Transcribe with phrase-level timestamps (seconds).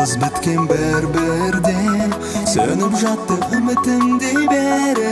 [0.00, 1.76] жұлдыз біткен бір бірде
[2.48, 5.10] сөніп жатты үмітімде бәрі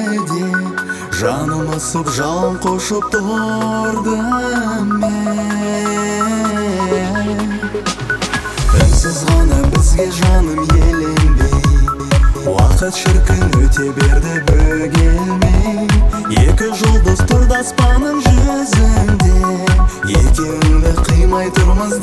[1.19, 2.09] жаным ысып
[2.63, 5.29] қошып тұрдым мен
[8.81, 15.85] үнсіз ғана бізге жаным еленбей уақыт шіркін өте берді бөгелмей
[16.47, 19.37] екі жұлдыз тұрды аспанның жүзінде
[20.23, 22.01] екеуіңді қимай тұрмыз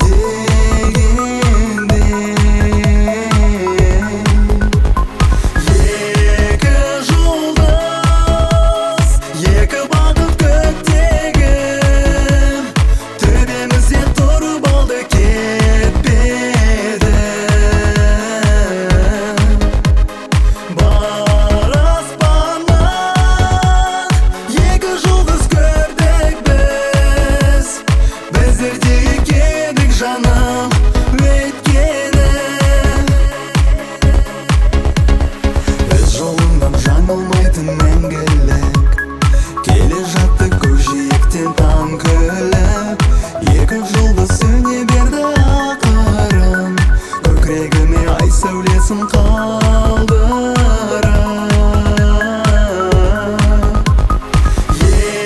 [48.86, 49.02] басым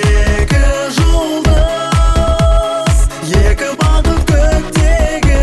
[0.00, 0.64] екі
[0.96, 2.96] жұлдыз
[3.36, 5.42] екі бағыт көктегі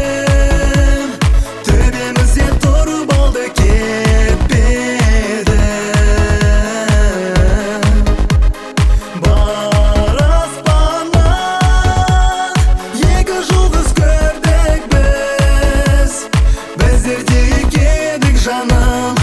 [1.68, 5.60] төбемізде тұрып олды кетпеді
[9.22, 11.22] бар аспаннан
[13.20, 16.14] екі жұлдыз көрдік біз
[16.82, 17.42] біздерде
[18.48, 19.17] Nasz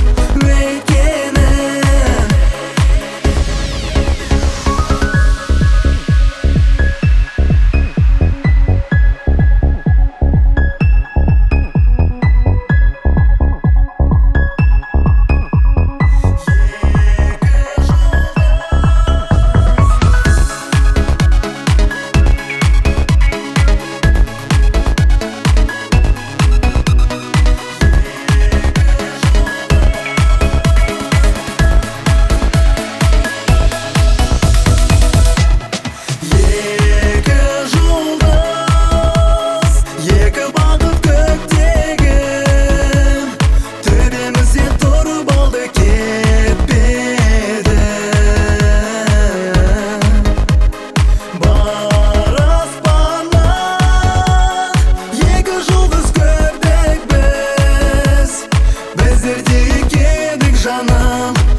[59.25, 61.54] біздерде екендік жаным.